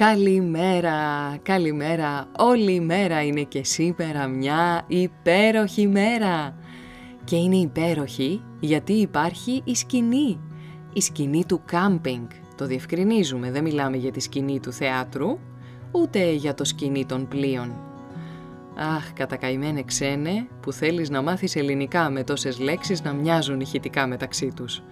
[0.00, 0.98] Καλημέρα,
[1.42, 2.26] καλημέρα.
[2.38, 6.56] Όλη η μέρα είναι και σήμερα μια υπέροχη μέρα.
[7.24, 10.40] Και είναι υπέροχη γιατί υπάρχει η σκηνή.
[10.92, 12.26] Η σκηνή του κάμπινγκ.
[12.56, 15.38] Το διευκρινίζουμε, δεν μιλάμε για τη σκηνή του θεάτρου,
[15.90, 17.72] ούτε για το σκηνή των πλοίων.
[18.96, 24.52] Αχ, κατακαημένε ξένε, που θέλεις να μάθεις ελληνικά με τόσες λέξεις να μοιάζουν ηχητικά μεταξύ
[24.56, 24.82] τους.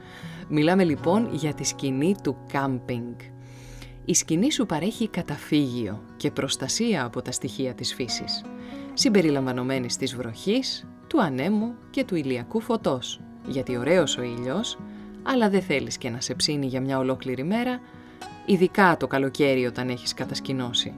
[0.49, 3.15] Μιλάμε λοιπόν για τη σκηνή του κάμπινγκ.
[4.09, 8.45] Η σκηνή σου παρέχει καταφύγιο και προστασία από τα στοιχεία της φύσης,
[8.95, 14.79] συμπεριλαμβανομένης της βροχής, του ανέμου και του ηλιακού φωτός, γιατί ωραίος ο ήλιος,
[15.23, 17.81] αλλά δεν θέλεις και να σε ψήνει για μια ολόκληρη μέρα,
[18.47, 20.95] ειδικά το καλοκαίρι όταν έχεις κατασκηνώσει.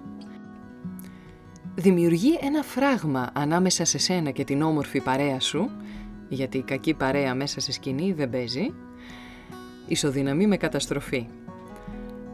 [1.74, 5.70] Δημιουργεί ένα φράγμα ανάμεσα σε σένα και την όμορφη παρέα σου,
[6.28, 8.74] γιατί η κακή παρέα μέσα σε σκηνή δεν παίζει,
[9.86, 11.27] ισοδυναμεί με καταστροφή.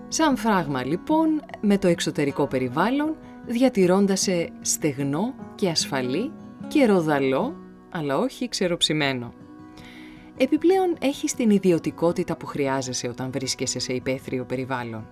[0.09, 6.33] Σαν φράγμα λοιπόν με το εξωτερικό περιβάλλον διατηρώντας σε στεγνό και ασφαλή
[6.69, 7.57] και ροδαλό
[7.91, 9.33] αλλά όχι ξεροψημένο.
[10.37, 15.07] Επιπλέον έχεις την ιδιωτικότητα που χρειάζεσαι όταν βρίσκεσαι σε υπαίθριο περιβάλλον.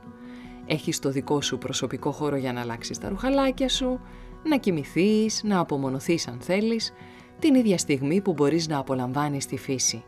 [0.66, 4.00] Έχεις το δικό σου προσωπικό χώρο για να αλλάξεις τα ρουχαλάκια σου,
[4.44, 6.92] να κοιμηθείς, να απομονωθείς αν θέλεις,
[7.38, 10.04] την ίδια στιγμή που μπορείς να απολαμβάνεις τη φύση.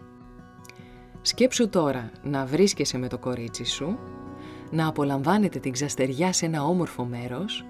[1.23, 3.99] Σκέψου τώρα να βρίσκεσαι με το κορίτσι σου
[4.71, 7.65] να απολαμβάνετε την ξαστεριά σε ένα όμορφο μέρος,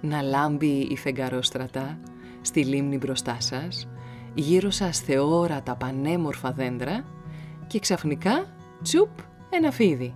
[0.00, 1.98] να λάμπει η φεγγαρόστρατα
[2.40, 3.88] στη λίμνη μπροστά σας,
[4.34, 7.04] γύρω σας θεόρατα πανέμορφα δέντρα
[7.66, 8.46] και ξαφνικά
[8.82, 9.08] τσουπ
[9.50, 10.14] ένα φίδι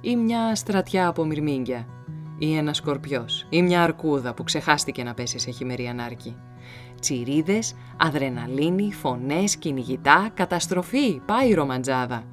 [0.00, 1.86] ή μια στρατιά από μυρμήγκια
[2.38, 6.36] ή ένα σκορπιός ή μια αρκούδα που ξεχάστηκε να πέσει σε χειμερή ανάρκη.
[7.00, 12.24] Τσιρίδες, αδρεναλίνη, φωνές, κυνηγητά, καταστροφή, πάει η ρομαντζάδα.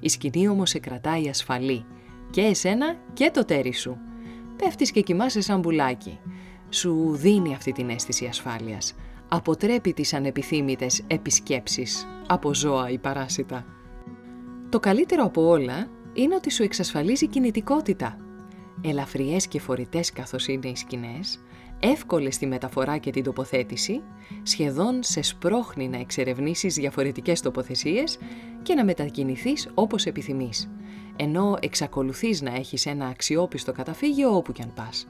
[0.00, 1.84] Η σκηνή όμως σε κρατάει ασφαλή
[2.30, 3.98] και εσένα και το τέρι σου.
[4.56, 6.18] Πέφτεις και κοιμάσαι σαν πουλάκι.
[6.68, 8.94] Σου δίνει αυτή την αίσθηση ασφάλειας.
[9.28, 13.64] Αποτρέπει τις ανεπιθύμητες επισκέψεις από ζώα ή παράσιτα.
[14.68, 18.16] Το καλύτερο από όλα είναι ότι σου εξασφαλίζει κινητικότητα.
[18.80, 21.42] Ελαφριές και φορητές καθώς είναι οι σκηνές,
[21.80, 24.02] εύκολες στη μεταφορά και την τοποθέτηση,
[24.42, 28.18] σχεδόν σε σπρώχνει να εξερευνήσεις διαφορετικές τοποθεσίες
[28.62, 30.70] και να μετακινηθείς όπως επιθυμείς
[31.16, 35.08] ενώ εξακολουθείς να έχεις ένα αξιόπιστο καταφύγιο όπου κι αν πας.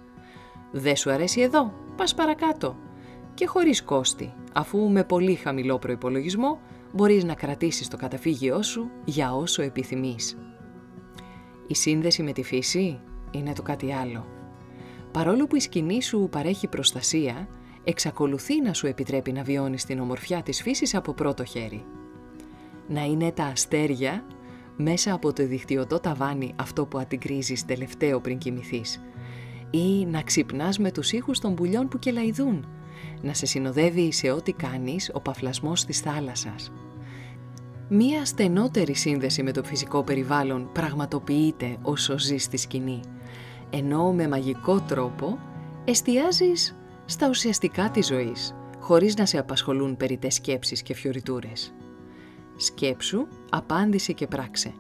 [0.72, 2.76] Δεν σου αρέσει εδώ, πας παρακάτω.
[3.34, 6.60] Και χωρίς κόστη, αφού με πολύ χαμηλό προϋπολογισμό
[6.92, 10.38] μπορείς να κρατήσεις το καταφύγιό σου για όσο επιθυμείς.
[11.66, 13.00] Η σύνδεση με τη φύση
[13.30, 14.26] είναι το κάτι άλλο.
[15.12, 17.48] Παρόλο που η σκηνή σου παρέχει προστασία,
[17.84, 21.84] εξακολουθεί να σου επιτρέπει να βιώνεις την ομορφιά της φύσης από πρώτο χέρι.
[22.88, 24.24] Να είναι τα αστέρια
[24.76, 29.00] μέσα από το δικτυωτό ταβάνι αυτό που αντικρίζεις τελευταίο πριν κοιμηθείς
[29.70, 32.66] ή να ξυπνάς με τους ήχους των πουλιών που κελαϊδούν,
[33.22, 36.72] να σε συνοδεύει σε ό,τι κάνεις ο παφλασμός της θάλασσας.
[37.88, 43.00] Μία στενότερη σύνδεση με το φυσικό περιβάλλον πραγματοποιείται όσο ζεις στη σκηνή,
[43.70, 45.38] ενώ με μαγικό τρόπο
[45.84, 51.74] εστιάζεις στα ουσιαστικά της ζωής, χωρίς να σε απασχολούν περιττές σκέψεις και φιωριτούρες.
[52.56, 54.72] Σκέψου, απάντησε και πράξε.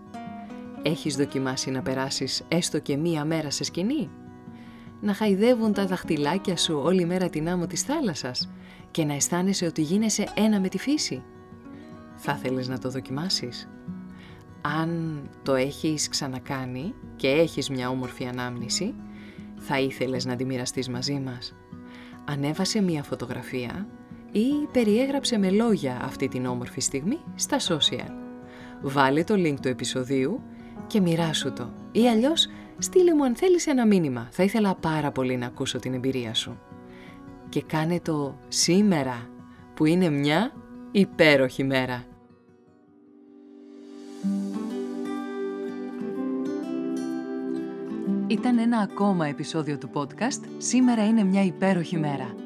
[0.82, 4.10] Έχεις δοκιμάσει να περάσεις έστω και μία μέρα σε σκηνή;
[5.00, 8.52] Να χαϊδεύουν τα δαχτυλάκια σου όλη μέρα την άμμο της θάλασσας
[8.90, 11.22] και να αισθάνεσαι ότι γίνεσαι ένα με τη φύση;
[12.16, 13.68] Θα θέλεις να το δοκιμάσεις;
[14.60, 18.94] Αν το έχεις ξανακάνει και έχεις μια όμορφη ανάμνηση,
[19.56, 21.54] θα ήθελες να τη μοιραστείς μαζί μας.
[22.24, 23.86] Ανέβασε μια φωτογραφία
[24.32, 28.10] ή περιέγραψε με λόγια αυτή την όμορφη στιγμή στα social.
[28.82, 30.42] Βάλε το link του επεισοδίου
[30.86, 34.28] και μοιράσου το ή αλλιώς στείλε μου αν θέλεις ένα μήνυμα.
[34.30, 36.58] Θα ήθελα πάρα πολύ να ακούσω την εμπειρία σου.
[37.48, 39.28] Και κάνε το σήμερα
[39.74, 40.52] που είναι μια
[40.90, 42.04] υπέροχη μέρα.
[48.26, 52.45] Ήταν ένα ακόμα επεισόδιο του podcast «Σήμερα είναι μια υπέροχη μέρα».